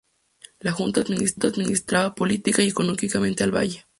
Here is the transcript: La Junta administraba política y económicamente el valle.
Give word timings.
La 0.59 0.71
Junta 0.71 1.01
administraba 1.01 2.15
política 2.15 2.63
y 2.63 2.69
económicamente 2.69 3.43
el 3.43 3.51
valle. 3.55 3.85